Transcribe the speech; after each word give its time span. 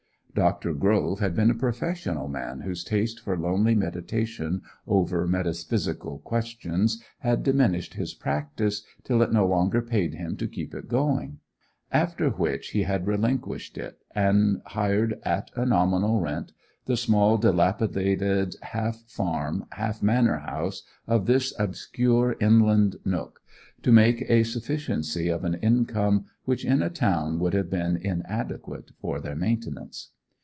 Dr. 0.33 0.73
Grove 0.73 1.19
had 1.19 1.35
been 1.35 1.51
a 1.51 1.53
professional 1.53 2.29
man 2.29 2.61
whose 2.61 2.85
taste 2.85 3.19
for 3.19 3.37
lonely 3.37 3.75
meditation 3.75 4.61
over 4.87 5.27
metaphysical 5.27 6.19
questions 6.19 7.03
had 7.19 7.43
diminished 7.43 7.95
his 7.95 8.13
practice 8.13 8.81
till 9.03 9.21
it 9.23 9.33
no 9.33 9.45
longer 9.45 9.81
paid 9.81 10.13
him 10.13 10.37
to 10.37 10.47
keep 10.47 10.73
it 10.73 10.87
going; 10.87 11.39
after 11.91 12.29
which 12.29 12.69
he 12.69 12.83
had 12.83 13.07
relinquished 13.07 13.77
it 13.77 13.99
and 14.15 14.61
hired 14.67 15.19
at 15.23 15.51
a 15.57 15.65
nominal 15.65 16.21
rent 16.21 16.53
the 16.85 16.95
small, 16.95 17.37
dilapidated, 17.37 18.55
half 18.61 19.01
farm 19.07 19.65
half 19.73 20.01
manor 20.01 20.37
house 20.39 20.83
of 21.07 21.25
this 21.25 21.53
obscure 21.59 22.37
inland 22.39 22.95
nook, 23.03 23.41
to 23.83 23.91
make 23.91 24.21
a 24.29 24.43
sufficiency 24.43 25.27
of 25.27 25.43
an 25.43 25.55
income 25.55 26.25
which 26.45 26.63
in 26.63 26.81
a 26.81 26.89
town 26.89 27.37
would 27.37 27.53
have 27.53 27.69
been 27.69 27.97
inadequate 27.97 28.91
for 28.97 29.19
their 29.19 29.35
maintenance. 29.35 30.11